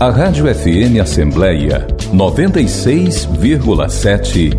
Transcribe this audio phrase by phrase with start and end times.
[0.00, 4.56] A Rádio FM Assembleia 96,7.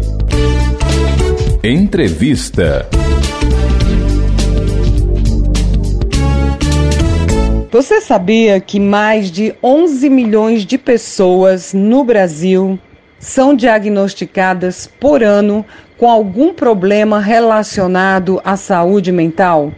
[1.64, 2.86] Entrevista.
[7.72, 12.78] Você sabia que mais de 11 milhões de pessoas no Brasil
[13.18, 15.66] são diagnosticadas por ano
[15.98, 19.72] com algum problema relacionado à saúde mental?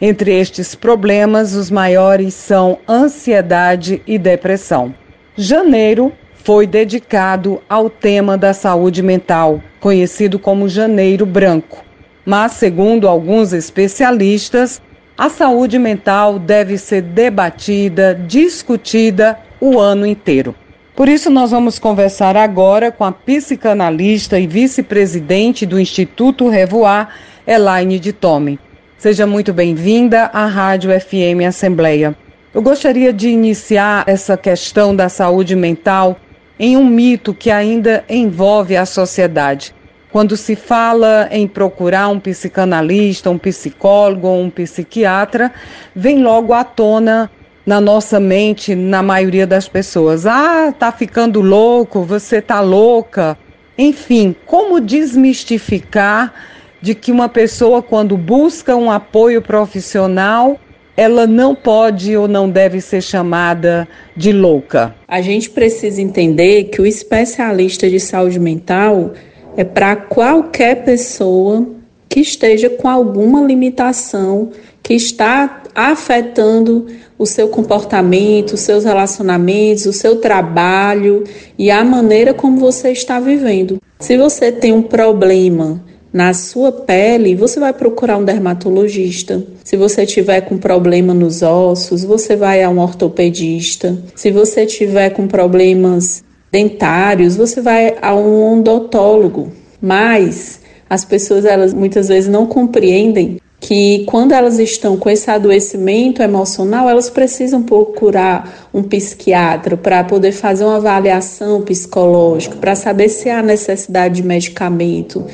[0.00, 4.94] Entre estes problemas, os maiores são ansiedade e depressão.
[5.36, 6.12] Janeiro
[6.44, 11.84] foi dedicado ao tema da saúde mental, conhecido como Janeiro Branco.
[12.24, 14.80] Mas, segundo alguns especialistas,
[15.16, 20.54] a saúde mental deve ser debatida, discutida o ano inteiro.
[20.94, 27.08] Por isso, nós vamos conversar agora com a psicanalista e vice-presidente do Instituto Revoar,
[27.46, 28.60] Elaine de Tome.
[28.98, 32.16] Seja muito bem-vinda à Rádio FM Assembleia.
[32.52, 36.18] Eu gostaria de iniciar essa questão da saúde mental
[36.58, 39.72] em um mito que ainda envolve a sociedade.
[40.10, 45.52] Quando se fala em procurar um psicanalista, um psicólogo ou um psiquiatra,
[45.94, 47.30] vem logo à tona
[47.64, 50.26] na nossa mente, na maioria das pessoas.
[50.26, 53.38] Ah, tá ficando louco, você tá louca.
[53.78, 56.34] Enfim, como desmistificar
[56.80, 60.58] de que uma pessoa, quando busca um apoio profissional,
[60.96, 64.94] ela não pode ou não deve ser chamada de louca.
[65.06, 69.12] A gente precisa entender que o especialista de saúde mental
[69.56, 71.66] é para qualquer pessoa
[72.08, 74.50] que esteja com alguma limitação
[74.82, 76.86] que está afetando
[77.18, 81.24] o seu comportamento, os seus relacionamentos, o seu trabalho
[81.58, 83.80] e a maneira como você está vivendo.
[84.00, 89.42] Se você tem um problema na sua pele, você vai procurar um dermatologista.
[89.62, 93.96] Se você tiver com problema nos ossos, você vai a um ortopedista.
[94.14, 99.52] Se você tiver com problemas dentários, você vai a um odontólogo.
[99.80, 106.22] Mas as pessoas elas muitas vezes não compreendem que quando elas estão com esse adoecimento
[106.22, 113.28] emocional, elas precisam procurar um psiquiatra para poder fazer uma avaliação psicológica, para saber se
[113.28, 115.26] há necessidade de medicamento